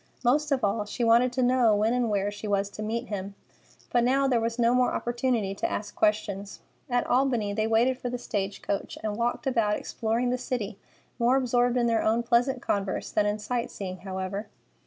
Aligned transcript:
Most 0.23 0.51
of 0.51 0.63
all, 0.63 0.83
she 0.85 1.03
wanted 1.03 1.31
to 1.33 1.43
know 1.43 1.75
when 1.75 1.93
and 1.93 2.09
where 2.09 2.31
she 2.31 2.47
was 2.47 2.71
to 2.71 2.81
meet 2.81 3.09
him. 3.09 3.35
But 3.91 4.03
now 4.03 4.27
there 4.27 4.41
was 4.41 4.57
no 4.57 4.73
more 4.73 4.95
opportunity 4.95 5.53
to 5.53 5.71
ask 5.71 5.93
questions. 5.95 6.59
At 6.89 7.05
Albany, 7.05 7.53
they 7.53 7.67
waited 7.67 7.99
for 7.99 8.09
the 8.09 8.17
stage 8.17 8.63
coach, 8.63 8.97
and 9.03 9.15
walked 9.15 9.45
about 9.45 9.75
exploring 9.77 10.31
the 10.31 10.39
city, 10.39 10.79
more 11.19 11.35
absorbed 11.35 11.77
in 11.77 11.85
their 11.85 12.01
own 12.01 12.23
pleasant 12.23 12.63
converse 12.63 13.11
than 13.11 13.27
in 13.27 13.37
sight 13.37 13.69
seeing, 13.69 13.97
however. 13.97 14.47